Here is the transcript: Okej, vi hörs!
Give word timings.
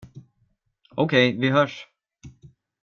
Okej, 0.95 1.37
vi 1.39 1.47
hörs! 1.49 1.87